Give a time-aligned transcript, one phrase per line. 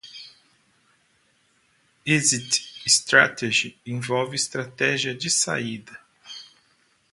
[2.07, 2.55] Exit
[2.87, 5.95] Strategy envolve estratégia de saída.